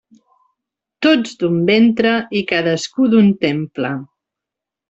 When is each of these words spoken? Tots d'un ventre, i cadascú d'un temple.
Tots 1.07 1.35
d'un 1.43 1.59
ventre, 1.69 2.15
i 2.39 2.43
cadascú 2.55 3.09
d'un 3.15 3.33
temple. 3.49 3.93